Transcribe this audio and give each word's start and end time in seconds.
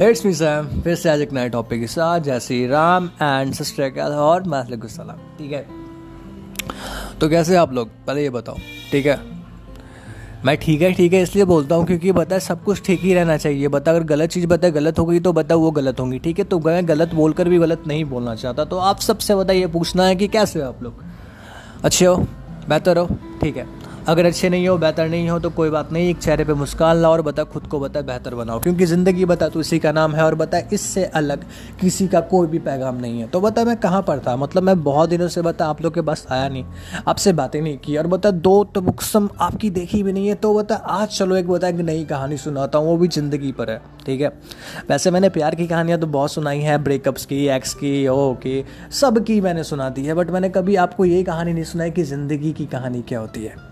It's 0.00 0.26
me 0.26 0.32
Sam 0.34 0.66
फिर 0.82 0.94
से 0.94 1.08
आज 1.10 1.20
एक 1.20 1.32
नए 1.32 1.48
टॉपिक 1.48 1.80
के 1.80 1.86
साथ, 1.86 2.20
जैसे 2.20 2.66
राम 2.66 3.10
एंड 3.22 3.54
सिस्टर 3.54 4.00
और 4.00 4.42
सलाम 4.88 5.16
ठीक 5.38 5.52
है? 5.52 5.66
तो 7.20 7.28
कैसे 7.28 7.56
आप 7.56 7.72
लोग? 7.72 7.88
पहले 8.06 8.22
ये 8.22 8.30
बताओ। 8.30 8.56
ठीक 8.92 9.06
है? 9.06 9.18
मैं 10.44 10.56
ठीक 10.56 10.82
है 10.82 10.92
ठीक 10.92 11.12
है, 11.12 11.22
इसलिए 11.22 11.44
बोलता 11.44 11.74
हूँ 11.74 11.86
क्योंकि 11.86 12.12
बता 12.12 12.38
सब 12.38 12.62
कुछ 12.64 12.82
ठीक 12.86 13.00
ही 13.00 13.14
रहना 13.14 13.36
चाहिए। 13.36 13.68
बता 13.68 13.90
अगर 13.90 14.02
गलत 14.02 14.30
चीज़ 14.30 14.46
बता 14.46 14.68
गलत 14.68 14.98
होगी 14.98 15.20
तो 15.20 15.32
बता 15.32 15.54
वो 15.54 15.70
गलत 15.70 16.00
होंगी। 16.00 16.18
ठीक 16.18 16.38
है? 16.38 16.44
तो 16.44 16.58
मैं 16.58 16.88
गलत 16.88 17.14
बोलकर 17.14 17.48
भी 17.48 17.58
गलत 17.58 17.82
नहीं 17.86 18.04
बोलना 18.04 18.34
चाहता। 18.34 18.64
तो 18.64 18.78
आप 18.78 19.00
सबसे 19.00 19.34
बता 19.34 19.52
ये 19.52 19.66
पूछना 19.66 20.06
है 20.06 20.16
कि 20.16 20.28
कैसे 20.28 20.62
हो 20.62 20.68
आप 20.68 20.82
लोग? 20.82 21.02
अच्छे 21.84 22.06
हो? 22.06 22.16
बेहतर 22.68 22.98
हो? 22.98 23.06
ठीक 23.40 23.56
है। 23.56 23.87
अगर 24.08 24.26
अच्छे 24.26 24.48
नहीं 24.48 24.68
हो, 24.68 24.76
बेहतर 24.78 25.08
नहीं 25.08 25.28
हो 25.28 25.38
तो 25.38 25.50
कोई 25.50 25.70
बात 25.70 25.92
नहीं, 25.92 26.08
एक 26.10 26.18
चेहरे 26.18 26.44
पे 26.44 26.54
मुस्कान 26.54 26.96
लाओ 26.96 27.12
और 27.12 27.22
बता, 27.22 27.44
खुद 27.44 27.66
को 27.66 27.80
बता, 27.80 28.00
बेहतर 28.02 28.34
बनाओ। 28.34 28.60
क्योंकि 28.60 28.86
ज़िंदगी 28.86 29.24
बता 29.24 29.48
तो 29.48 29.60
इसी 29.60 29.78
का 29.78 29.92
नाम 29.92 30.14
है 30.14 30.24
और 30.24 30.34
बता, 30.34 30.58
इससे 30.72 31.04
अलग 31.04 31.44
किसी 31.80 32.06
का 32.08 32.20
कोई 32.30 32.46
भी 32.46 32.58
पैगाम 32.60 32.96
नहीं 32.96 33.20
है। 33.20 33.26
तो 33.28 33.40
बता, 33.40 33.64
मैं 33.64 33.76
कहाँ 33.76 34.02
पर 34.02 34.18
था? 34.18 34.36
मतलब 34.36 34.62
मैं 34.62 34.82
बहुत 34.84 35.08
दिनों 35.08 35.28
से 35.28 35.42
बता, 35.42 35.66
आप 35.66 35.82
लोग 35.82 35.94
के 35.94 36.00
पास 36.02 36.26
आया 36.30 36.48
नहीं, 36.48 36.64
आपसे 37.08 37.32
बातें 37.32 37.60
नहीं 37.62 37.76
की। 37.78 37.96
और 37.96 38.06
बता, 38.06 38.30
दो 38.30 38.64
तो 38.64 38.80
बुक्सम 38.80 39.28
आपकी 39.40 39.70
देखी 39.70 40.02
भी 40.02 40.12
नहीं 40.12 40.28
है 40.28 40.34
तो 40.36 40.54
बता, 40.54 40.74
आज 40.74 41.08
चलो 41.08 41.36
एक 41.36 41.48
बता, 41.48 41.68
एक 41.68 41.80
नई 41.82 42.04
कहानी 42.04 42.36
सुनाता 42.38 42.78
हूँ, 42.78 42.88
वो 42.88 42.96
भी 42.96 43.08
ज़िंदगी 43.10 43.52
पर 43.52 43.70
है, 43.70 43.80
ठीक 44.06 44.20
है? 44.20 44.32
वैसे 44.88 45.10
मैंने 45.10 45.28
प्यार 45.30 45.54
की 45.54 45.66
कहानियाँ 45.66 46.00
तो 46.00 46.06
बहुत 46.08 46.32
सुनाई 46.32 46.60
हैं 46.60 46.82
ब्रेकअप्स 46.84 47.26
की 47.26 47.46
एक्स 47.48 47.74
की, 47.74 48.06
ओ 48.08 48.32
की, 48.36 48.64
सब 48.92 49.24
की 49.24 49.40
मैंने 49.40 49.64
सुना 49.64 49.88
दी 49.90 50.04
है 50.04 50.14
बट 50.14 50.30
मैंने 50.30 50.48
कभी 50.50 50.76
आपको 50.78 51.04
ये 51.04 51.22
कहानी 51.24 51.52
नहीं 51.52 51.64
सुनाई 51.66 51.90
कि 51.90 52.02
ज़िंदगी 52.04 52.52
की 52.52 52.66
कहानी 52.66 53.02
क्या 53.02 53.20
होती 53.20 53.44
है। 53.44 53.67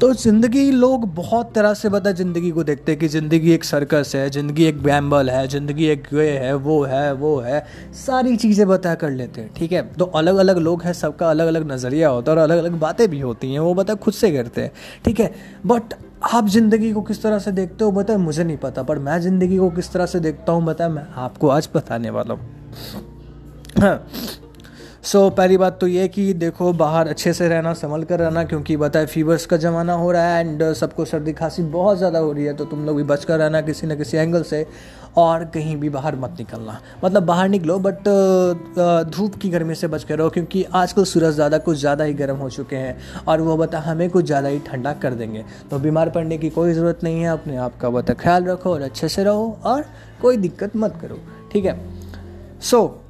तो 0.00 0.12
ज़िंदगी 0.12 0.70
लोग 0.70 1.04
बहुत 1.14 1.52
तरह 1.54 1.72
से 1.74 1.88
बता 1.88 2.10
ज़िंदगी 2.12 2.50
को 2.50 2.64
देखते 2.64 2.92
हैं 2.92 2.98
कि 3.00 3.08
ज़िंदगी 3.08 3.52
एक 3.52 3.64
सर्कस 3.64 4.12
है, 4.14 4.28
ज़िंदगी 4.30 4.64
एक 4.64 4.82
बैम्बल 4.82 5.30
है, 5.30 5.46
ज़िंदगी 5.48 5.86
एक 5.86 6.06
ये 6.14 6.30
है, 6.30 6.54
वो 6.54 6.82
है 6.84 7.12
वो 7.12 7.36
है, 7.40 7.64
सारी 7.96 8.36
चीज़ें 8.36 8.66
बता 8.68 8.94
कर 8.94 9.10
लेते 9.10 9.40
हैं, 9.40 9.52
ठीक 9.54 9.72
है? 9.72 9.82
तो 9.94 10.04
अलग 10.04 10.36
अलग 10.36 10.58
लोग 10.58 10.82
हैं, 10.82 10.92
सबका 10.92 11.30
अलग 11.30 11.46
अलग 11.46 11.70
नज़रिया 11.72 12.08
होता 12.08 12.32
है 12.32 12.38
और 12.38 12.42
अलग 12.44 12.58
अलग 12.58 12.78
बातें 12.80 13.08
भी 13.10 13.20
होती 13.20 13.52
हैं, 13.52 13.60
वो 13.60 13.74
बता 13.74 13.94
खुद 13.94 14.14
से 14.14 14.30
करते 14.30 14.60
हैं, 14.60 14.72
ठीक 15.04 15.20
है? 15.20 15.34
बट 15.66 15.94
आप 16.32 16.48
ज़िंदगी 16.48 16.92
को 16.92 17.02
किस 17.02 17.22
तरह 17.22 17.38
से 17.38 17.52
देखते 17.52 17.84
हो 17.84 17.92
बताए 17.92 18.16
मुझे 18.16 18.44
नहीं 18.44 18.56
पता, 18.56 18.82
पर 18.82 18.98
मैं 18.98 19.20
ज़िंदगी 19.20 19.56
को 19.58 19.70
किस 19.70 19.92
तरह 19.92 20.06
से 20.06 20.20
देखता 20.20 20.52
हूँ 20.52 20.64
बता 20.64 20.88
मैं 20.88 21.06
आपको 21.16 21.48
आज 21.48 21.68
बताने 21.74 22.10
वाला 22.10 22.34
हूँ। 22.34 22.40
हाँ। 23.78 24.47
सो 25.04 25.18
so, 25.18 25.36
पहली 25.36 25.56
बात 25.56 25.78
तो 25.80 25.86
ये 25.86 26.06
कि 26.08 26.32
देखो 26.34 26.72
बाहर 26.72 27.08
अच्छे 27.08 27.32
से 27.32 27.48
रहना 27.48 27.72
संभल 27.74 28.02
कर 28.04 28.18
रहना 28.18 28.42
क्योंकि 28.44 28.76
बताए 28.76 29.06
फीवर्स 29.06 29.44
का 29.46 29.56
ज़माना 29.56 29.92
हो 29.92 30.10
रहा 30.12 30.34
है 30.34 30.40
एंड 30.40 30.62
सबको 30.74 31.04
सर्दी 31.04 31.32
खांसी 31.32 31.62
बहुत 31.62 31.98
ज़्यादा 31.98 32.18
हो 32.18 32.32
रही 32.32 32.44
है 32.44 32.54
तो 32.56 32.64
तुम 32.64 32.84
लोग 32.86 32.96
भी 32.96 33.02
बच 33.02 33.24
कर 33.24 33.38
रहना 33.38 33.60
किसी 33.60 33.86
न 33.86 33.96
किसी 33.96 34.16
एंगल 34.16 34.42
से 34.42 34.66
और 35.16 35.44
कहीं 35.44 35.76
भी 35.76 35.88
बाहर 35.88 36.16
मत 36.16 36.34
निकलना। 36.38 36.80
मतलब 37.04 37.22
बाहर 37.26 37.48
निकलो 37.48 37.78
बट 37.78 38.08
धूप 39.10 39.34
की 39.42 39.48
गर्मी 39.50 39.74
से 39.74 39.88
बच 39.88 40.04
कर 40.04 40.18
रहो 40.18 40.28
क्योंकि 40.30 40.64
आजकल 40.74 41.04
सूरज 41.04 41.34
ज़्यादा 41.34 41.58
कुछ 41.58 41.78
ज़्यादा 41.78 42.04
ही 42.04 42.14
गर्म 42.14 42.36
हो 42.36 42.50
चुके 42.50 42.76
हैं 42.76 43.24
और 43.28 43.40
वो 43.40 43.56
बता 43.56 43.78
हमें 43.80 44.08
कुछ 44.10 44.24
ज़्यादा 44.24 44.48
ही 44.48 44.58
ठंडा 44.66 44.92
कर 44.92 45.14
देंगे। 45.14 45.44
तो 45.70 45.78
बीमार 45.78 46.10
पड़ने 46.10 46.38
की 46.38 46.50
कोई 46.50 46.72
ज़रूरत 46.72 47.04
नहीं 47.04 47.22
है 47.22 47.28
अपने 47.30 47.56
आप 47.56 47.80
का 47.80 47.90
बता 47.90 48.14
ख्याल 48.14 48.44
रखो 48.44 48.72
और 48.72 48.82
अच्छे 48.82 49.08
से 49.08 49.24
रहो 49.24 49.58
और 49.64 49.84
कोई 50.22 50.36
दिक्कत 50.36 50.76
मत 50.76 50.98
करो 51.02 51.18
ठीक 51.52 51.64
है? 51.64 51.80
सो 52.60 52.76
so, 52.78 53.07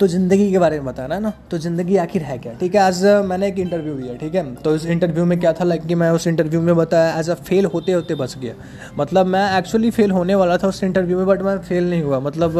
तो 0.00 0.06
ज़िंदगी 0.06 0.50
के 0.50 0.58
बारे 0.58 0.76
में 0.76 0.86
बताना 0.86 1.14
है 1.14 1.20
ना? 1.20 1.32
तो 1.50 1.58
ज़िंदगी 1.58 1.96
आखिर 1.96 2.22
है 2.22 2.36
क्या? 2.38 2.52
ठीक 2.60 2.74
है, 2.74 2.80
आज 2.80 3.04
मैंने 3.26 3.48
एक 3.48 3.58
इंटरव्यू 3.58 3.94
दिया 3.94 4.14
ठीक 4.16 4.34
है? 4.34 4.54
तो 4.56 4.74
इस 4.74 4.86
इंटरव्यू 4.86 5.24
में 5.24 5.38
क्या 5.40 5.52
था 5.52 5.64
लाइक 5.64 5.86
कि 5.86 5.94
मैं 5.94 6.10
उस 6.10 6.26
इंटरव्यू 6.26 6.60
में 6.60 6.74
बताया 6.76 7.18
एज 7.18 7.30
अ 7.30 7.34
फेल 7.34 7.64
होते 7.66 7.92
होते 7.92 8.14
बच 8.14 8.36
गया। 8.38 8.54
मतलब 8.98 9.26
मैं 9.26 9.58
एक्चुअली 9.58 9.90
फेल 9.90 10.10
होने 10.10 10.34
वाला 10.34 10.56
था 10.58 10.68
उस 10.68 10.82
इंटरव्यू 10.84 11.18
में 11.18 11.26
बट 11.26 11.42
मैं 11.42 11.58
फेल 11.60 11.90
नहीं 11.90 12.02
हुआ। 12.02 12.20
मतलब 12.20 12.58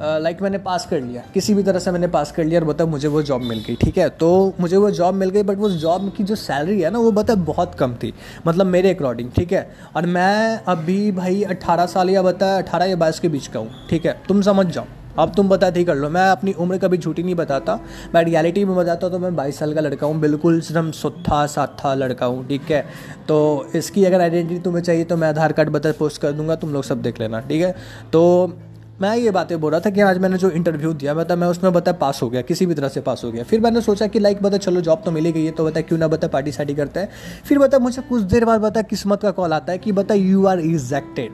लाइक 0.00 0.26
like 0.26 0.42
मैंने 0.42 0.58
पास 0.60 0.86
कर 0.90 1.00
लिया। 1.00 1.22
किसी 1.34 1.54
भी 1.54 1.62
तरह 1.62 1.78
से 1.78 1.90
मैंने 1.90 2.08
पास 2.08 2.30
कर 2.32 2.44
लिया 2.44 2.60
और 2.60 2.66
बता 2.66 2.84
मुझे 2.86 3.08
वो 3.08 3.22
जॉब 3.22 3.42
मिल 3.42 3.62
गई, 3.66 3.76
ठीक 3.76 3.98
है? 3.98 4.08
तो 4.10 4.54
मुझे 4.60 4.76
वो 4.76 4.90
जॉब 4.90 5.14
मिल 5.14 5.30
गई 5.30 5.42
बट 5.42 5.56
वो 5.58 5.70
जॉब 5.70 6.10
की 6.16 6.24
जो 6.24 6.34
सैलरी 6.36 6.80
है 6.80 6.90
ना, 6.90 6.98
वो 6.98 7.10
बता 7.12 7.34
बहुत 7.34 7.74
कम 7.74 7.94
थी। 7.94 8.12
मतलब 8.46 8.66
मेरे 8.66 8.94
अकॉर्डिंग 8.94 9.30
ठीक 9.36 9.52
है? 9.52 9.68
और 9.96 10.06
मैं 10.08 10.60
अभी 10.66 11.10
भाई 11.12 11.42
अट्ठारह 11.44 11.86
साल 11.88 12.10
या 12.10 12.22
बता 12.22 12.56
अठारह 12.58 12.84
या 12.84 12.96
बाईस 12.96 13.20
के 13.20 13.28
बीच 13.28 13.46
का 13.46 13.60
हूँ, 13.60 13.70
ठीक 13.90 14.06
है? 14.06 14.16
तुम 14.28 14.42
समझ 14.42 14.66
जाओ। 14.66 14.84
अब 15.18 15.32
तुम 15.36 15.48
बता 15.48 15.70
ही 15.76 15.84
कर 15.84 15.96
लो। 15.96 16.08
मैं 16.10 16.28
अपनी 16.30 16.52
उम्र 16.54 16.78
कभी 16.78 16.98
झूठी 16.98 17.22
नहीं 17.22 17.34
बताता। 17.34 17.78
मैं 18.14 18.22
रियलिटी 18.24 18.64
में 18.64 18.76
बताता 18.76 19.08
तो 19.08 19.18
मैं 19.18 19.34
बाईस 19.36 19.58
साल 19.58 19.74
का 19.74 19.80
लड़का 19.80 20.06
हूँ। 20.06 20.20
बिल्कुल 20.20 20.60
सिर्फ़ 20.60 20.90
सुत्था 20.92 21.46
साथा 21.48 21.94
लड़का 21.94 22.26
हूँ, 22.26 22.46
ठीक 22.48 22.70
है? 22.70 22.84
तो 23.28 23.66
इसकी 23.74 24.04
अगर 24.04 24.20
आइडेंटिटी 24.20 24.60
तुम्हें 24.60 24.82
चाहिए 24.82 25.04
तो 25.04 25.16
मैं 25.16 25.28
आधार 25.28 25.52
कार्ड 25.52 25.68
बता 25.70 25.92
पोस्ट 25.98 26.20
कर 26.22 26.32
दूँगा। 26.32 26.54
तुम 26.56 26.72
लोग 26.72 26.84
सब 26.84 27.02
देख 27.02 27.20
लेना, 27.20 27.40
ठीक 27.40 27.62
है? 27.62 27.74
तो 28.12 28.52
मैं 29.00 29.14
ये 29.16 29.30
बातें 29.30 29.58
बोल 29.60 29.72
रहा 29.72 29.80
था 29.80 29.90
कि 29.90 30.00
आज 30.00 30.18
मैंने 30.18 30.38
जो 30.38 30.50
इंटरव्यू 30.50 30.92
दिया 30.92 31.12
बता 31.14 31.34
मैं 31.36 31.48
उसमें 31.48 31.72
बता 31.72 31.92
पास 31.94 32.20
हो 32.22 32.28
गया, 32.30 32.40
किसी 32.42 32.66
भी 32.66 32.74
तरह 32.74 32.88
से 32.88 33.00
पास 33.00 33.20
हो 33.24 33.30
गया। 33.32 33.44
फिर 33.44 33.60
मैंने 33.60 33.80
सोचा 33.80 34.06
कि 34.06 34.18
लाइक 34.18 34.42
बता 34.42 34.56
चलो 34.58 34.80
जॉब 34.80 35.02
तो 35.04 35.10
मिली 35.10 35.32
गई 35.32 35.44
है 35.44 35.50
तो 35.50 35.64
बता 35.64 35.80
क्यों 35.80 35.98
ना 35.98 36.08
बता 36.08 36.28
पार्टी 36.28 36.52
सार्टी 36.52 36.74
करता 36.74 37.00
है। 37.00 37.10
फिर 37.44 37.58
बता 37.58 37.78
मुझे 37.78 38.02
कुछ 38.02 38.22
देर 38.24 38.44
बाद 38.44 38.60
बता 38.60 38.82
किस्मत 38.84 39.22
का 39.22 39.30
कॉल 39.30 39.52
आता 39.52 39.72
है 39.72 39.78
कि 39.78 39.92
बता 39.92 40.14
यू 40.14 40.46
आर 40.46 40.60
इजेक्टेड 40.60 41.30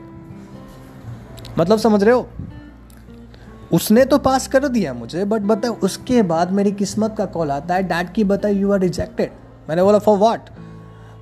मतलब 1.57 1.77
समझ 1.77 2.03
रहे 2.03 2.13
हो? 2.13 2.27
उसने 3.75 4.03
तो 4.05 4.17
पास 4.17 4.47
कर 4.47 4.67
दिया 4.67 4.93
मुझे 4.93 5.23
बट 5.25 5.41
बता 5.43 5.69
उसके 5.83 6.21
बाद 6.23 6.51
मेरी 6.51 6.71
किस्मत 6.81 7.15
का 7.17 7.25
कॉल 7.31 7.51
आता 7.51 7.75
है 7.75 7.83
डैड 7.83 8.11
की 8.13 8.23
बता 8.23 8.49
यू 8.49 8.71
आर 8.71 8.79
रिजेक्टेड 8.79 9.31
मैंने 9.69 9.83
बोला 9.83 9.99
फॉर 9.99 10.17
वाट 10.17 10.49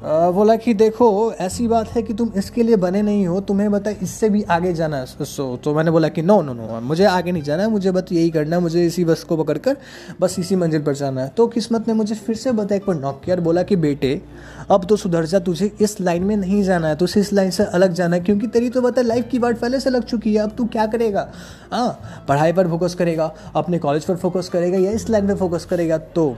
बोला 0.03 0.55
कि 0.55 0.73
देखो, 0.73 1.33
ऐसी 1.33 1.67
बात 1.67 1.89
है 1.89 2.01
कि 2.01 2.13
तुम 2.13 2.31
इसके 2.37 2.63
लिए 2.63 2.75
बने 2.75 3.01
नहीं 3.01 3.25
हो, 3.27 3.39
तुम्हें 3.41 3.69
बता 3.71 3.91
इससे 4.03 4.29
भी 4.29 4.41
आगे 4.43 4.73
जाना 4.73 4.97
है। 4.97 5.05
सो 5.05 5.45
तो 5.57 5.73
मैंने 5.73 5.91
बोला 5.91 6.07
कि 6.07 6.21
नो 6.21 6.41
नो 6.41 6.53
नो 6.53 6.79
मुझे 6.81 7.05
आगे 7.05 7.31
नहीं 7.31 7.43
जाना 7.43 7.63
है, 7.63 7.69
मुझे 7.69 7.91
बस 7.91 8.11
यही 8.11 8.29
करना 8.29 8.55
है, 8.55 8.61
मुझे 8.61 8.85
इसी 8.85 9.05
बस 9.05 9.23
को 9.23 9.37
पकड़ 9.37 9.57
कर 9.57 9.77
बस 10.21 10.35
इसी 10.39 10.55
मंजिल 10.55 10.81
पर 10.81 10.93
जाना 10.93 11.21
है। 11.21 11.27
तो 11.27 11.47
किस्मत 11.47 11.87
ने 11.87 11.93
मुझे 11.93 12.15
फिर 12.15 12.35
से 12.35 12.51
बताया, 12.51 12.77
एक 12.77 12.87
बार 12.87 12.95
नॉक 12.95 13.21
किया 13.25 13.35
और 13.35 13.41
बोला 13.41 13.63
कि, 13.63 13.75
बेटे, 13.75 14.21
अब 14.71 14.85
तो 14.85 14.95
सुधर 14.95 15.25
जा 15.25 15.39
तुझे 15.39 15.71
इस 15.81 15.99
लाइन 16.01 16.23
में 16.23 16.35
नहीं 16.37 16.61
जाना 16.63 16.87
है, 16.87 16.95
तुझे 16.95 17.21
इस 17.21 17.31
लाइन 17.33 17.51
से 17.51 17.63
अलग 17.63 17.93
जाना 17.93 18.15
है, 18.15 18.21
क्योंकि 18.21 18.47
तेरी 18.47 18.69
तो 18.69 18.81
बता 18.81 19.01
लाइफ 19.01 19.29
की 19.31 19.39
बात 19.39 19.59
पहले 19.59 19.79
से 19.79 19.89
लग 19.89 20.03
चुकी 20.03 20.33
है, 20.35 20.41
अब 20.41 20.55
तू 20.57 20.65
क्या 20.65 20.85
करेगा? 20.87 21.27
हाँ 21.73 22.25
पढ़ाई 22.27 22.53
पर 22.53 22.67
फोकस 22.67 22.95
करेगा, 22.95 23.33
अपने 23.55 23.79
कॉलेज 23.79 24.05
पर 24.05 24.15
फोकस 24.17 24.49
करेगा 24.49 24.77
या 24.77 24.91
इस 24.91 25.09
लाइन 25.09 25.27
पर 25.27 25.35
फोकस 25.35 25.65
करेगा? 25.65 25.97
तो 25.97 26.35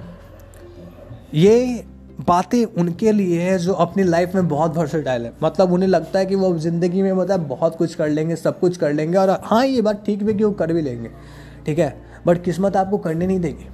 ये 1.33 1.83
बातें 2.19 2.63
उनके 2.81 3.11
लिए 3.11 3.41
है 3.41 3.57
जो 3.59 3.73
अपनी 3.75 4.03
लाइफ 4.03 4.35
में 4.35 4.47
बहुत 4.47 4.75
वर्सेटाइल 4.77 5.23
है। 5.23 5.31
मतलब 5.43 5.71
उन्हें 5.73 5.89
लगता 5.89 6.19
है 6.19 6.25
कि 6.25 6.35
वो 6.35 6.53
ज़िंदगी 6.57 7.01
में 7.01 7.11
मतलब 7.13 7.47
बहुत 7.47 7.75
कुछ 7.77 7.95
कर 7.95 8.09
लेंगे, 8.09 8.35
सब 8.35 8.59
कुछ 8.59 8.77
कर 8.77 8.93
लेंगे 8.93 9.17
और 9.17 9.29
हाँ 9.43 9.65
ये 9.65 9.81
बात 9.81 10.03
ठीक 10.05 10.23
भी 10.23 10.33
कि 10.33 10.43
वो 10.43 10.51
कर 10.51 10.73
भी 10.73 10.81
लेंगे, 10.81 11.09
ठीक 11.65 11.79
है? 11.79 11.95
बट 12.27 12.43
किस्मत 12.43 12.77
आपको 12.77 12.97
करने 12.97 13.27
नहीं 13.27 13.39
देगी। 13.39 13.67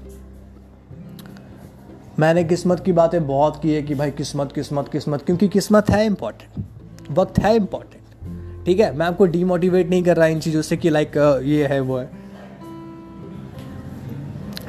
मैंने 2.19 2.43
किस्मत 2.43 2.79
की 2.79 2.91
बातें 2.93 3.25
बहुत 3.27 3.61
की 3.61 3.73
है 3.73 3.81
कि 3.81 3.95
भाई 3.95 4.11
किस्मत 4.11 4.51
किस्मत 4.51 4.89
किस्मत, 4.91 5.21
क्योंकि 5.21 5.47
किस्मत 5.47 5.89
है 5.89 6.05
इंपॉर्टेंट 6.05 6.65
वक्त 7.11 7.39
है 7.39 7.55
इंपॉर्टेंट 7.55 8.65
ठीक 8.65 8.79
है? 8.79 8.95
मैं 8.97 9.05
आपको 9.05 9.25
डीमोटिवेट 9.25 9.89
नहीं 9.89 10.03
कर 10.03 10.17
रहा 10.17 10.25
इन 10.27 10.39
चीज़ों 10.39 10.61
से 10.61 10.77
कि 10.77 10.89
लाइक 10.89 11.17
ये 11.45 11.67
है, 11.67 11.79
वो 11.79 11.97
है। 11.97 12.09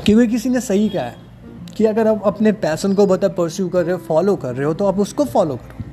क्योंकि 0.07 0.27
किसी 0.27 0.49
ने 0.49 0.61
सही 0.61 0.89
कहा 0.89 1.05
है। 1.05 1.17
कि 1.83 1.87
अगर 1.87 2.07
आप 2.07 2.23
अपने 2.25 2.51
पैसन 2.53 2.93
को 2.95 3.07
बता 3.07 3.29
परस्यू 3.29 3.69
कर 3.69 3.85
रहे 3.85 3.93
हो 3.93 3.99
फॉलो 3.99 4.35
कर 4.37 4.55
रहे 4.55 4.67
हो 4.67 4.75
तो 4.75 4.87
आप 4.87 4.99
उसको 4.99 5.25
फॉलो 5.25 5.57
करो। 5.57 5.85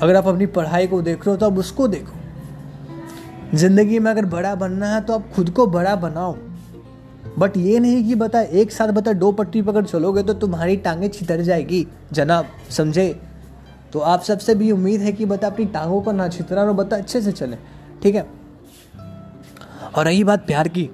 अगर 0.00 0.16
आप 0.16 0.26
अपनी 0.26 0.46
पढ़ाई 0.48 0.86
को 0.86 1.00
देख 1.02 1.26
रहे 1.26 1.30
हो 1.30 1.36
तो 1.36 1.46
आप 1.46 1.58
उसको 1.58 1.88
देखो। 1.88 3.56
ज़िंदगी 3.56 3.98
में 3.98 4.10
अगर 4.10 4.26
बड़ा 4.26 4.54
बनना 4.54 4.94
है 4.94 5.00
तो 5.00 5.14
आप 5.14 5.32
खुद 5.34 5.50
को 5.50 5.66
बड़ा 5.66 5.96
बनाओ। 5.96 6.36
बट 7.38 7.56
ये 7.56 7.80
नहीं 7.80 8.04
कि 8.04 8.14
बता, 8.14 8.40
एक 8.40 8.72
साथ 8.72 8.88
बता, 8.88 9.12
दो 9.12 9.32
पट्टी 9.32 9.62
पकड़ 9.62 9.84
चलोगे 9.84 10.22
तो 10.22 10.34
तुम्हारी 10.34 10.76
टांगे 10.76 11.08
छितर 11.08 11.40
जाएगी। 11.40 11.86
जनाब, 12.12 12.46
समझे? 12.70 13.20
तो 13.92 13.98
आप 13.98 14.22
सबसे 14.22 14.54
भी 14.54 14.70
उम्मीद 14.72 15.00
है 15.00 15.12
कि 15.12 15.26
बता, 15.26 15.46
अपनी 15.46 15.66
टांगों 15.66 16.00
को 16.02 16.12
ना 16.12 16.28
छितरा 16.28 16.62
और 16.62 16.72
बता, 16.74 16.96
अच्छे 16.96 17.20
से 17.20 17.32
चले। 17.32 17.56
ठीक 18.02 18.14
है? 18.14 18.26
और 19.94 20.04
रही 20.04 20.24
बात 20.24 20.46
प्यार 20.46 20.68
की। 20.68 20.90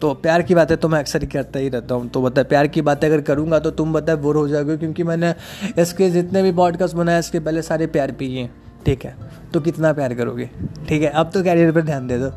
तो 0.00 0.12
प्यार 0.14 0.42
की 0.42 0.54
बातें 0.54 0.76
तो 0.76 0.88
मैं 0.88 0.98
अक्सर 0.98 1.22
ही 1.22 1.26
करता 1.26 1.58
ही 1.58 1.68
रहता 1.68 1.94
हूँ। 1.94 2.08
तो 2.08 2.22
बताए 2.22 2.44
प्यार 2.44 2.66
की 2.66 2.82
बातें 2.82 3.06
अगर 3.08 3.20
करूँगा 3.20 3.58
तो 3.58 3.70
तुम 3.70 3.92
बताए 3.92 4.16
बोर 4.16 4.36
हो 4.36 4.46
जाओगे 4.48 4.76
क्योंकि 4.76 5.02
मैंने 5.02 5.34
इसके 5.78 6.10
जितने 6.10 6.42
भी 6.42 6.52
पॉडकास्ट 6.52 6.96
बनाए, 6.96 7.18
इसके 7.18 7.40
पहले 7.40 7.62
सारे 7.62 7.86
प्यार 7.86 8.12
पिए 8.12 8.48
ठीक 8.86 9.04
है? 9.04 9.14
तो 9.52 9.60
कितना 9.60 9.92
प्यार 9.92 10.14
करोगे? 10.14 10.50
ठीक 10.88 11.02
है? 11.02 11.08
अब 11.08 11.30
तो 11.30 11.42
कैरियर 11.42 11.72
पर 11.72 11.82
ध्यान 11.82 12.06
दे 12.06 12.18
दो। 12.18 12.30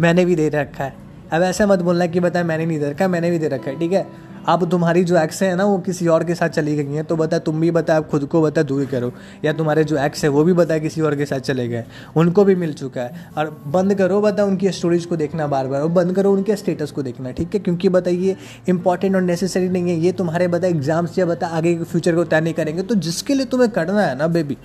मैंने 0.00 0.24
भी 0.24 0.34
दे 0.34 0.48
रखा 0.48 0.84
है। 0.84 0.94
अब 1.32 1.42
ऐसा 1.42 1.66
मत 1.66 1.82
बोलना 1.82 2.06
कि 2.06 2.20
बताए 2.20 2.42
मैंने 2.42 2.66
नहीं 2.66 2.78
दे 2.78 2.90
रखा, 2.90 3.08
मैंने 3.08 3.30
भी 3.30 3.38
दे 3.38 3.48
रखा 3.48 3.70
है। 3.70 3.78
ठीक 3.78 3.92
है? 3.92 4.06
अब 4.48 4.70
तुम्हारी 4.70 5.04
जो 5.04 5.16
एक्स 5.18 5.42
है 5.42 5.54
ना, 5.56 5.64
वो 5.64 5.78
किसी 5.78 6.06
और 6.06 6.24
के 6.24 6.34
साथ 6.34 6.48
चली 6.48 6.76
गई 6.76 6.94
हैं 6.94 7.04
तो 7.04 7.16
बता, 7.16 7.38
तुम 7.38 7.60
भी 7.60 7.70
बता, 7.70 7.96
आप 7.96 8.08
खुद 8.08 8.24
को 8.24 8.42
बता, 8.42 8.62
दूर 8.62 8.84
करो। 8.84 9.12
या 9.44 9.52
तुम्हारे 9.52 9.84
जो 9.84 9.96
एक्स 9.98 10.24
है, 10.24 10.28
वो 10.28 10.44
भी 10.44 10.52
बता, 10.52 10.78
किसी 10.78 11.00
और 11.00 11.16
के 11.16 11.26
साथ 11.26 11.40
चले 11.40 11.68
गए। 11.68 11.84
उनको 12.16 12.44
भी 12.44 12.54
मिल 12.54 12.72
चुका 12.72 13.00
है। 13.00 13.26
और 13.38 13.62
बंद 13.66 13.94
करो, 13.94 14.20
बता, 14.20 14.44
उनकी 14.44 14.70
स्टोरीज 14.70 15.06
को 15.06 15.16
देखना 15.16 15.46
बार 15.46 15.68
बार 15.68 15.80
और 15.80 15.88
बंद 15.88 16.14
करो, 16.14 16.32
उनके 16.32 16.56
स्टेटस 16.56 16.90
को 16.90 17.02
देखना, 17.02 17.30
ठीक 17.30 17.54
है? 17.54 17.60
क्योंकि 17.60 17.88
बताइए 17.88 18.36
इंपॉर्टेंट 18.68 19.16
और 19.16 19.22
नेसेसरी 19.22 19.68
नहीं 19.68 19.90
है। 19.90 19.98
ये 19.98 20.12
तुम्हारे, 20.12 20.48
बता 20.48 20.66
एग्ज़ाम्स 20.66 21.18
या 21.18 21.26
बता, 21.26 21.46
आगे 21.46 21.74
के 21.74 21.84
फ्यूचर 21.84 22.14
को 22.14 22.24
तय 22.24 22.40
नहीं 22.40 22.54
करेंगे। 22.54 22.82
तो 22.82 22.94
जिसके 22.94 23.34
लिए 23.34 23.46
तुम्हें 23.46 23.70
करना 23.70 24.02
है 24.02 24.16
ना 24.18 24.26
बेबी 24.26 24.56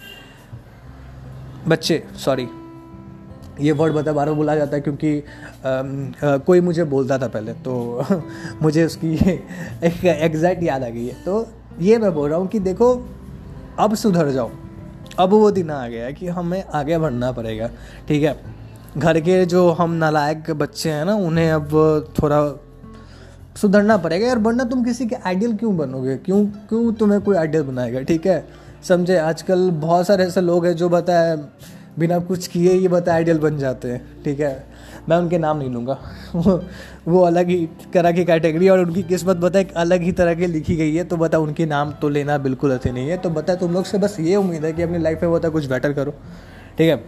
बच्चे 1.67 2.03
सॉरी 2.15 2.47
ये 3.61 3.71
वर्ड 3.71 3.93
बता 3.93 4.13
बार 4.13 4.31
बोला 4.31 4.55
जाता 4.55 4.75
है 4.75 4.81
क्योंकि 4.81 5.19
आ, 5.19 5.69
आ, 6.29 6.37
कोई 6.37 6.61
मुझे 6.61 6.83
बोलता 6.83 7.17
था 7.17 7.27
पहले 7.27 7.53
तो 7.53 8.05
मुझे 8.61 8.85
उसकी 8.85 9.13
एक 9.83 10.05
एग्जैक्ट 10.05 10.63
याद 10.63 10.83
आ 10.83 10.89
गई 10.89 11.05
है। 11.07 11.13
तो 11.25 11.47
ये 11.79 11.97
मैं 11.97 12.13
बोल 12.13 12.29
रहा 12.29 12.39
हूँ 12.39 12.47
कि 12.47 12.59
देखो 12.59 12.93
अब 13.79 13.95
सुधर 13.95 14.29
जाओ। 14.29 14.49
अब 15.19 15.29
वो 15.29 15.51
दिन 15.51 15.71
आ 15.71 15.87
गया 15.87 16.05
है 16.05 16.13
कि 16.13 16.27
हमें 16.27 16.63
आगे 16.63 16.97
बढ़ना 16.97 17.31
पड़ेगा 17.31 17.69
ठीक 18.07 18.23
है? 18.23 18.35
घर 18.97 19.19
के 19.19 19.45
जो 19.45 19.69
हम 19.69 19.91
नालायक 19.93 20.51
बच्चे 20.51 20.89
हैं 20.89 21.05
ना 21.05 21.13
उन्हें 21.13 21.51
अब 21.51 21.69
थोड़ा 22.21 22.39
सुधरना 23.55 23.97
पड़ेगा। 23.97 24.27
यार 24.27 24.39
वरना 24.39 24.63
तुम 24.63 24.83
किसी 24.83 25.05
के 25.05 25.15
आइडियल 25.15 25.55
क्यों 25.55 25.77
बनोगे? 25.77 26.15
क्यों 26.15 26.45
क्यों 26.45 26.93
तुम्हें 26.93 27.21
कोई 27.21 27.35
आइडियल 27.35 27.63
बनाएगा 27.63 28.01
ठीक 28.01 28.27
है? 28.27 28.47
समझे 28.83 29.17
आजकल 29.17 29.69
बहुत 29.71 30.07
सारे 30.07 30.23
ऐसे 30.23 30.41
लोग 30.41 30.65
हैं 30.65 30.75
जो 30.75 30.89
बताए 30.89 31.37
बिना 31.97 32.19
कुछ 32.19 32.47
किए 32.47 32.73
ये 32.73 32.87
बता 32.87 33.13
आइडियल 33.13 33.37
बन 33.39 33.57
जाते 33.57 33.87
हैं, 33.87 34.01
ठीक 34.23 34.39
है? 34.39 34.63
मैं 35.09 35.17
उनके 35.17 35.37
नाम 35.37 35.57
नहीं 35.57 35.69
लूँगा। 35.69 35.97
वो 36.35 36.61
वो 37.07 37.21
अलग 37.21 37.47
ही 37.47 37.67
तरह 37.93 38.11
की 38.11 38.25
कैटेगरी 38.25 38.69
और 38.69 38.79
उनकी 38.79 39.03
किस्मत 39.03 39.37
बता 39.37 39.59
एक 39.59 39.71
अलग 39.73 40.01
ही 40.01 40.11
तरह 40.11 40.35
की 40.35 40.47
लिखी 40.47 40.75
गई 40.75 40.95
है 40.95 41.03
तो 41.03 41.17
बता 41.17 41.37
उनके 41.37 41.65
नाम 41.65 41.91
तो 41.91 42.09
लेना 42.09 42.37
बिल्कुल 42.37 42.71
अच्छे 42.71 42.91
नहीं 42.91 43.09
है। 43.09 43.17
तो 43.17 43.29
बता 43.29 43.55
तुम 43.55 43.73
लोग 43.73 43.85
से 43.85 43.97
बस 43.97 44.19
ये 44.19 44.35
उम्मीद 44.35 44.65
है 44.65 44.73
कि 44.73 44.81
अपनी 44.81 44.97
लाइफ 44.97 45.23
में 45.23 45.31
बता 45.31 45.49
कुछ 45.49 45.65
बेटर 45.65 45.93
करो, 45.93 46.13
ठीक 46.77 46.89
है? 46.89 47.03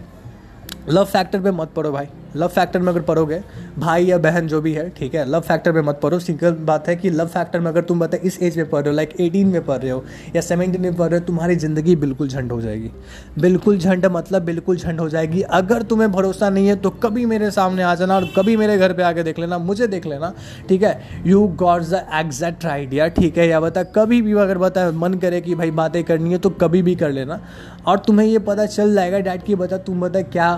लव 0.90 1.06
फैक्टर 1.06 1.42
पे 1.42 1.52
मत 1.52 1.72
पड़ो 1.76 1.92
भाई। 1.92 2.08
लव 2.36 2.48
फैक्टर 2.48 2.80
में 2.80 2.88
अगर 2.88 3.02
पढ़ोगे, 3.02 3.42
भाई 3.80 4.06
या 4.06 4.18
बहन 4.20 4.48
जो 4.48 4.62
भी 4.62 4.74
है, 4.74 4.90
ठीक 4.90 5.16
है 5.16 5.26
लव 5.30 5.42
फैक्टर 5.42 5.72
में 5.72 5.82
मत 5.82 6.00
पढ़ो। 6.04 6.20
सिंगल 6.20 6.52
बात 6.64 6.88
है 6.88 6.96
कि 6.96 7.10
लव 7.10 7.28
फैक्टर 7.28 7.60
में 7.60 7.68
अगर 7.68 7.82
तुम 7.84 8.00
बताए, 8.00 8.20
इस 8.22 8.42
एज 8.42 8.58
में 8.58 8.70
पढ़ 8.70 8.82
रहे 8.82 8.90
हो 8.90 8.96
लाइक 8.96 9.16
एटीन 9.20 9.48
में 9.48 9.64
पढ़ 9.66 9.78
रहे 9.78 9.92
हो, 9.92 10.04
या 10.36 10.42
सेवनटीन 10.42 10.82
में 10.82 10.96
पढ़ 10.96 11.10
रहे 11.10 11.20
हो, 11.20 11.26
तुम्हारी 11.26 11.56
ज़िंदगी 11.56 11.96
बिल्कुल 11.96 12.28
झंड 12.28 12.52
हो 12.52 12.60
जाएगी। 12.62 12.92
बिल्कुल 13.40 13.78
झंड 13.78 14.06
मतलब 14.08 14.44
बिल्कुल 14.44 14.78
झंड 14.78 15.00
हो 15.00 15.10
जाएगी। 15.10 15.42
अगर 15.42 15.82
तुम्हें 15.84 16.12
भरोसा 16.12 16.50
नहीं 16.50 16.68
है 16.68 16.76
तो 16.76 16.90
कभी 17.02 17.26
मेरे 17.26 17.52
सामने 17.52 17.84
आ 17.84 17.94
जाना 17.96 18.16
और 18.16 18.28
कभी 18.36 18.56
मेरे 18.58 18.78
घर 18.78 18.94
पर 18.94 19.04
आके 19.04 19.24
देख 19.24 19.40
लेना, 19.40 19.58
मुझे 19.58 19.88
देख 19.88 20.06
लेना, 20.06 20.34
ठीक 20.70 20.84
है? 20.84 21.24
You 21.26 21.48
got 21.58 21.82
the 21.84 22.06
exact 22.16 22.66
idea 22.66 23.08
ठीक 23.10 23.38
है? 23.38 23.48
या 23.48 23.60
बता, 23.60 23.84
कभी 23.96 24.22
भी 24.22 24.34
अगर 24.34 24.58
बता, 24.58 24.90
मन 24.94 25.14
करे 25.16 25.42
कि 25.42 25.56
भाई 25.56 25.72
बातें 25.74 26.04
करनी 26.04 26.32
है 26.32 26.38
तो 26.38 26.50
कभी 26.52 26.82
भी 26.82 26.96
कर 26.96 27.12
लेना। 27.12 27.40
और 27.88 28.00
तुम्हें 28.00 28.28
ये 28.28 28.40
पता 28.42 28.66
चल 28.68 28.94
जाएगा, 28.94 29.20
डैड 29.20 29.44
की 29.44 29.56
बता, 29.56 29.78
तुम 29.80 30.02
बता 30.02 30.22
क्या 30.24 30.50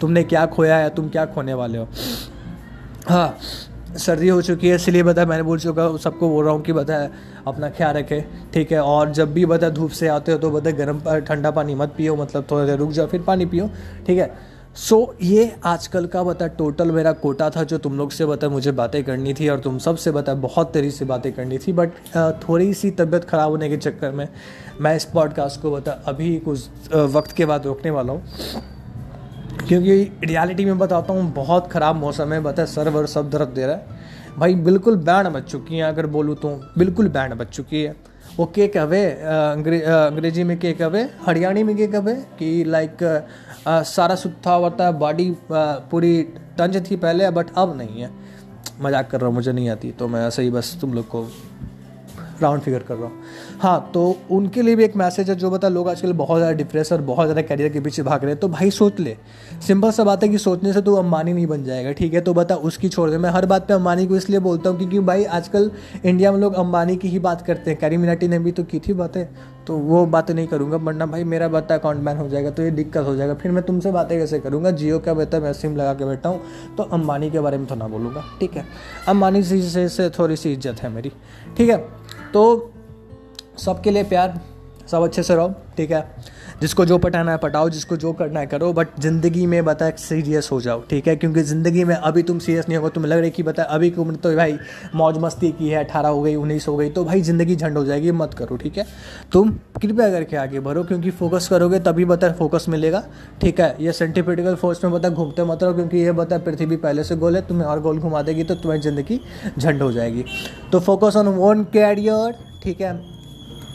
तुमने 0.00 0.22
क्या 0.24 0.44
खोया 0.46 0.76
है 0.76 0.90
तुम 0.94 1.08
क्या 1.08 1.24
खोने 1.26 1.54
वाले 1.54 1.78
हो? 1.78 1.88
हाँ 3.08 3.38
सर्दी 3.98 4.28
हो 4.28 4.40
चुकी 4.42 4.68
है 4.68 4.74
इसलिए 4.74 5.02
बता 5.02 5.24
मैंने 5.26 5.42
बोल 5.42 5.58
चुका 5.58 5.96
सबको 5.96 6.28
बोल 6.28 6.44
रहा 6.44 6.54
हूँ 6.54 6.62
कि 6.62 6.72
बता 6.72 6.96
अपना 7.46 7.70
ख्याल 7.70 7.94
रखे 7.94 8.20
ठीक 8.54 8.72
है? 8.72 8.80
और 8.80 9.12
जब 9.12 9.32
भी 9.34 9.46
बता 9.46 9.68
धूप 9.70 9.90
से 9.90 10.08
आते 10.08 10.32
हो 10.32 10.38
तो 10.38 10.50
बता 10.50 10.70
गर्म 10.70 11.00
ठंडा 11.20 11.50
पानी 11.50 11.74
मत 11.74 11.94
पियो 11.96 12.16
मतलब 12.16 12.46
थोड़ा 12.50 12.64
देर 12.66 12.78
रुक 12.78 12.90
जाओ 12.90 13.06
फिर 13.06 13.22
पानी 13.22 13.46
पियो 13.46 13.70
ठीक 14.06 14.18
है? 14.18 14.56
सो 14.76 14.96
so, 14.96 15.22
ये 15.22 15.54
आजकल 15.64 16.06
का 16.06 16.22
बता 16.22 16.46
टोटल 16.46 16.90
मेरा 16.90 17.12
कोटा 17.12 17.48
था 17.50 17.62
जो 17.62 17.78
तुम 17.78 17.96
लोग 17.96 18.10
से 18.10 18.26
बता 18.26 18.48
मुझे 18.48 18.72
बातें 18.72 19.02
करनी 19.04 19.34
थी 19.34 19.48
और 19.48 19.60
तुम 19.60 19.78
सबसे 19.78 20.10
बता 20.10 20.34
बहुत 20.34 20.72
तेरी 20.72 20.90
से 20.90 21.04
बातें 21.04 21.32
करनी 21.32 21.58
थी 21.58 21.72
बट 21.72 21.92
थोड़ी 22.48 22.72
सी 22.74 22.90
तबीयत 22.90 23.24
ख़राब 23.24 23.50
होने 23.50 23.68
के 23.68 23.76
चक्कर 23.76 24.10
में 24.10 24.28
मैं 24.80 24.96
इस 24.96 25.04
पॉडकास्ट 25.04 25.62
को 25.62 25.70
बता 25.70 25.92
अभी 26.06 26.36
कुछ 26.38 26.92
वक्त 26.94 27.32
के 27.32 27.46
बाद 27.46 27.66
रोकने 27.66 27.90
वाला 27.90 28.12
हूँ। 28.12 28.22
क्योंकि 29.58 29.94
रियलिटी 30.24 30.64
में 30.64 30.78
बताता 30.78 31.12
हूँ 31.12 31.32
बहुत 31.34 31.70
ख़राब 31.70 31.96
मौसम 31.96 32.32
है 32.32 32.40
बता 32.40 32.64
सर 32.66 32.88
वर 32.88 33.06
सब 33.08 33.30
दर्द 33.30 33.48
दे 33.48 33.66
रहा 33.66 33.76
है। 33.76 34.36
भाई 34.38 34.54
बिल्कुल 34.64 34.96
बैंड 34.98 35.28
बच 35.28 35.44
चुकी 35.44 35.76
है 35.76 35.82
अगर 35.84 36.06
बोलूँ 36.08 36.36
तो। 36.36 36.48
बिल्कुल 36.78 37.08
बैंड 37.08 37.34
बच 37.34 37.48
चुकी 37.48 37.82
है। 37.82 37.94
वो 38.36 38.46
के 38.46 38.66
कवे 38.68 39.04
अंग्रे, 39.04 39.80
अंग्रेज़ी 39.80 40.44
में 40.44 40.58
के 40.58 40.72
कवे 40.74 41.02
हरियाणी 41.26 41.62
में 41.62 41.76
के 41.76 41.86
कवे 41.86 42.14
कि 42.38 42.64
लाइक 42.64 42.96
सारा 43.68 44.14
सुत्था 44.14 44.52
होता 44.54 44.86
है 44.86 44.92
बॉडी 44.98 45.30
पूरी 45.50 46.22
टंज 46.58 46.90
थी 46.90 46.96
पहले 46.96 47.30
बट 47.30 47.50
अब 47.56 47.76
नहीं 47.78 48.02
है। 48.02 48.10
मज़ाक 48.82 49.10
कर 49.10 49.20
रहा 49.20 49.26
हूँ 49.26 49.34
मुझे 49.34 49.52
नहीं 49.52 49.68
आती 49.70 49.90
तो 49.92 50.08
मैं 50.08 50.26
ऐसे 50.26 50.42
ही 50.42 50.50
बस 50.50 50.76
तुम 50.80 50.94
लोग 50.94 51.06
को 51.08 51.22
राउंड 52.42 52.62
फिगर 52.62 52.82
कर 52.82 52.94
रहा 52.94 53.06
हूँ। 53.06 53.22
हाँ 53.60 53.90
तो 53.94 54.16
उनके 54.30 54.62
लिए 54.62 54.76
भी 54.76 54.84
एक 54.84 54.96
मैसेज 54.96 55.30
है, 55.30 55.36
जो 55.36 55.50
बता 55.50 55.68
लोग 55.68 55.88
आजकल 55.88 56.12
बहुत 56.14 56.38
ज़्यादा 56.38 56.56
डिप्रेस 56.56 56.92
और 56.92 57.00
बहुत 57.02 57.26
ज़्यादा 57.26 57.42
करियर 57.44 57.72
के 57.72 57.80
पीछे 57.80 58.02
भाग 58.02 58.22
रहे 58.22 58.30
हैं 58.30 58.40
तो 58.40 58.48
भाई 58.48 58.70
सोच 58.72 59.00
ले। 59.00 59.16
सिंपल 59.66 59.90
सा 59.90 60.04
बात 60.04 60.22
है 60.22 60.28
कि 60.28 60.38
सोचने 60.38 60.72
से 60.72 60.82
तो 60.82 60.94
अंबानी 60.96 61.32
नहीं 61.32 61.46
बन 61.46 61.64
जाएगा, 61.64 61.92
ठीक 61.92 62.14
है? 62.14 62.20
तो 62.20 62.34
बता 62.34 62.54
उसकी 62.56 62.88
छोड़ 62.88 63.10
दे। 63.10 63.18
मैं 63.18 63.30
हर 63.30 63.46
बात 63.46 63.68
पर 63.68 63.74
अंबानी 63.74 64.06
को 64.06 64.16
इसलिए 64.16 64.40
बोलता 64.40 64.70
हूँ 64.70 64.78
क्योंकि 64.78 65.00
भाई 65.00 65.24
आजकल 65.26 65.70
इंडिया 66.04 66.32
में 66.32 66.38
लोग 66.38 66.54
अंबानी 66.56 66.96
की 66.96 67.08
ही 67.08 67.18
बात 67.20 67.46
करते 67.46 67.70
हैं। 67.70 67.78
कैरी 67.80 67.96
मिनाटी 67.96 68.28
ने 68.28 68.38
भी 68.38 68.52
तो 68.52 68.64
की 68.64 68.78
थी 68.78 68.92
बातें 68.94 69.24
तो 69.66 69.76
वो 69.76 70.04
बातें 70.06 70.32
नहीं 70.34 70.46
करूँगा, 70.46 70.76
वरना 70.78 71.06
भाई 71.06 71.24
मेरा 71.24 71.46
बता 71.48 71.74
अकाउंट 71.74 72.00
बैन 72.00 72.16
हो 72.16 72.28
जाएगा 72.28 72.50
तो 72.50 72.62
ये 72.62 72.70
दिक्कत 72.72 73.06
हो 73.06 73.14
जाएगा। 73.16 73.34
फिर 73.34 73.52
मैं 73.52 73.62
तुमसे 73.64 73.92
बातें 73.92 74.18
कैसे 74.18 74.38
करूँगा? 74.40 74.70
जियो 74.72 74.98
का 74.98 75.14
बेहतर 75.14 75.40
मैं 75.40 75.52
सिम 75.54 75.76
लगा 75.76 75.94
के 75.94 76.04
बैठा 76.04 76.28
हूँ 76.28 76.40
तो 76.76 76.82
अंबानी 76.84 77.30
के 77.30 77.40
बारे 77.40 77.58
में 77.58 77.66
तो 77.66 77.74
ना 77.74 77.88
बोलूँगा, 77.88 78.24
ठीक 78.40 78.56
है? 78.56 78.64
अंबानी 79.08 79.42
से 79.42 80.08
थोड़ी 80.10 80.36
सी 80.36 80.52
इज़्ज़त 80.52 80.82
है 80.82 80.90
मेरी, 80.90 81.12
ठीक 81.56 81.70
है? 81.70 81.76
तो 82.36 82.72
सबके 83.58 83.90
लिए 83.90 84.04
प्यार 84.04 84.40
सब 84.90 85.02
अच्छे 85.02 85.22
से 85.22 85.34
रहो 85.34 85.54
ठीक 85.76 85.90
है? 85.90 86.00
जिसको 86.60 86.84
जो 86.86 86.96
पटाना 86.98 87.32
है 87.32 87.38
पटाओ, 87.38 87.68
जिसको 87.68 87.96
जो 87.96 88.12
करना 88.12 88.40
है 88.40 88.46
करो 88.46 88.72
बट 88.72 88.88
ज़िंदगी 89.00 89.46
में 89.46 89.64
बता 89.64 89.90
सीरियस 89.98 90.48
हो 90.52 90.60
जाओ, 90.60 90.82
ठीक 90.90 91.08
है? 91.08 91.14
क्योंकि 91.16 91.42
ज़िंदगी 91.42 91.84
में 91.84 91.94
अभी 91.94 92.22
तुम 92.22 92.38
सीरियस 92.38 92.68
नहीं 92.68 92.76
होगा 92.78 92.88
तुम्हें 92.88 93.10
लग 93.10 93.18
रही 93.18 93.30
कि 93.30 93.42
बता 93.42 93.62
अभी 93.64 93.90
की 93.90 94.00
उम्र 94.00 94.16
तो 94.16 94.34
भाई 94.36 94.56
मौज 94.94 95.18
मस्ती 95.18 95.50
की 95.52 95.68
है, 95.68 95.84
अठारह 95.84 96.08
हो 96.08 96.22
गई, 96.22 96.34
उन्नीस 96.34 96.68
हो 96.68 96.76
गई 96.76 96.90
तो 96.90 97.04
भाई 97.04 97.20
ज़िंदगी 97.22 97.56
झंड 97.56 97.78
हो 97.78 97.84
जाएगी, 97.84 98.10
मत 98.12 98.34
करो, 98.34 98.56
ठीक 98.56 98.78
है? 98.78 98.86
तुम 99.32 99.50
कृपया 99.82 100.08
करके 100.10 100.36
आगे 100.36 100.60
बढ़ो, 100.60 100.84
क्योंकि 100.84 101.10
फोकस 101.12 101.48
करोगे 101.48 101.78
तभी 101.80 102.04
बता 102.04 102.32
फोकस 102.32 102.66
मिलेगा, 102.68 103.02
ठीक 103.40 103.60
है? 103.60 103.74
ये 103.80 103.92
सेंटिफिटिकल 103.92 104.54
फोर्स 104.54 104.84
में 104.84 104.92
बता 104.92 105.08
घूमते 105.08 105.44
मत 105.44 105.62
रहो, 105.62 105.74
क्योंकि 105.74 105.98
ये 105.98 106.12
बता 106.12 106.38
पृथ्वी 106.38 106.76
पहले 106.76 107.04
से 107.04 107.16
गोल 107.16 107.36
है, 107.36 107.42
तुम्हें 107.48 107.66
और 107.66 107.80
गोल 107.80 107.98
घुमा 107.98 108.22
देगी 108.22 108.44
तो 108.44 108.54
तुम्हारी 108.54 108.82
ज़िंदगी 108.82 109.20
झंड 109.58 109.82
हो 109.82 109.90
जाएगी। 109.92 110.24
तो 110.72 110.80
फोकस 110.80 111.16
ऑन 111.16 111.28
वन 111.36 111.64
कैरियर 111.72 112.34
ठीक 112.62 112.80
है? 112.80 113.15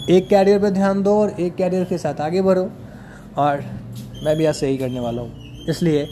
एक 0.09 0.27
कैरियर 0.27 0.59
पे 0.59 0.71
ध्यान 0.71 1.03
दो 1.03 1.21
और 1.21 1.29
एक 1.29 1.55
कैरियर 1.55 1.83
के 1.83 1.97
साथ 1.97 2.21
आगे 2.21 2.41
बढ़ो। 2.41 2.69
और 3.37 3.63
मैं 4.23 4.37
भी 4.37 4.45
ऐसे 4.45 4.67
ही 4.67 4.77
करने 4.77 4.99
वाला 4.99 5.21
हूँ। 5.21 5.65
इसलिए 5.69 6.07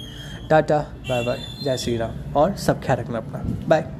टाटा, 0.50 0.78
बाय 0.80 1.24
बाय, 1.24 1.38
जय 1.64 1.78
श्री 1.78 1.98
राम 1.98 2.34
और 2.34 2.56
सब 2.56 2.84
ख्याल 2.84 3.00
रखना 3.00 3.18
अपना। 3.18 3.44
बाय। 3.68 3.99